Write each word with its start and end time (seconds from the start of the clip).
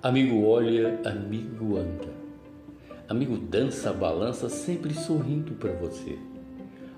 Amigo 0.00 0.44
olha, 0.46 1.00
amigo 1.04 1.76
anda. 1.76 2.12
Amigo 3.08 3.36
dança, 3.36 3.92
balança, 3.92 4.48
sempre 4.48 4.94
sorrindo 4.94 5.54
para 5.54 5.72
você. 5.72 6.16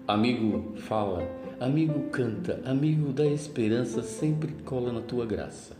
Amigo 0.06 0.76
fala, 0.76 1.26
amigo 1.58 2.10
canta, 2.10 2.60
amigo 2.62 3.10
da 3.10 3.24
esperança, 3.24 4.02
sempre 4.02 4.52
cola 4.66 4.92
na 4.92 5.00
tua 5.00 5.24
graça. 5.24 5.74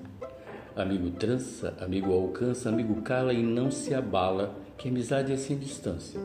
Amigo 0.74 1.10
trança, 1.10 1.74
amigo 1.78 2.10
alcança, 2.10 2.70
amigo 2.70 3.02
cala 3.02 3.34
e 3.34 3.42
não 3.42 3.70
se 3.70 3.92
abala, 3.92 4.56
que 4.78 4.88
amizade 4.88 5.30
é 5.30 5.36
sem 5.36 5.58
distância. 5.58 6.18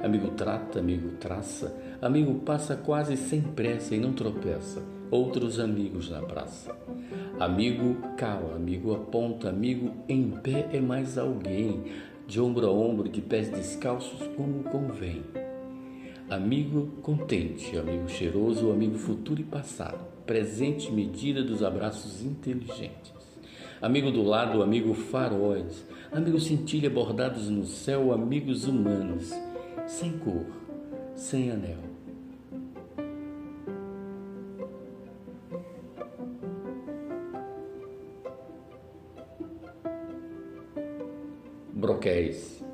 Amigo 0.00 0.28
trata, 0.32 0.78
amigo 0.78 1.16
traça, 1.18 1.74
amigo 2.02 2.34
passa 2.40 2.76
quase 2.76 3.16
sem 3.16 3.40
pressa 3.40 3.94
e 3.94 3.98
não 3.98 4.12
tropeça. 4.12 4.82
Outros 5.10 5.58
amigos 5.58 6.10
na 6.10 6.20
praça. 6.20 6.76
Amigo 7.38 7.96
cala, 8.16 8.56
amigo 8.56 8.92
aponta, 8.94 9.48
amigo 9.48 9.92
em 10.08 10.30
pé 10.30 10.68
é 10.72 10.80
mais 10.80 11.16
alguém, 11.16 11.84
de 12.26 12.40
ombro 12.40 12.66
a 12.66 12.70
ombro, 12.70 13.08
de 13.08 13.20
pés 13.20 13.48
descalços, 13.48 14.26
como 14.36 14.64
convém. 14.64 15.22
Amigo 16.28 16.88
contente, 17.02 17.78
amigo 17.78 18.08
cheiroso, 18.08 18.70
amigo 18.72 18.98
futuro 18.98 19.40
e 19.40 19.44
passado, 19.44 20.04
presente 20.26 20.92
medida 20.92 21.42
dos 21.42 21.62
abraços 21.62 22.24
inteligentes. 22.24 23.12
Amigo 23.80 24.10
do 24.10 24.22
lado, 24.22 24.62
amigo 24.62 24.92
faróis, 24.92 25.86
amigo 26.10 26.40
cintilha 26.40 26.90
bordados 26.90 27.48
no 27.48 27.64
céu, 27.64 28.12
amigos 28.12 28.66
humanos, 28.66 29.32
sem 29.86 30.18
cor, 30.18 30.44
sem 31.14 31.50
anel. 31.50 31.78
Broquéis 41.72 42.65